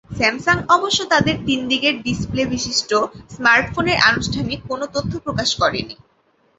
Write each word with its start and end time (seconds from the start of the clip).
Samsung 0.11 0.57
অবশ্য 0.69 0.99
তাদের 1.13 1.35
তিন 1.47 1.59
দিকের 1.71 1.95
ডিসপ্লেবিশিষ্ট 2.01 2.91
স্মার্টফোনের 3.33 3.97
আনুষ্ঠানিক 4.09 4.59
কোনো 4.69 4.85
তথ্য 4.95 5.13
প্রকাশ 5.25 5.49
করেনি। 5.61 5.95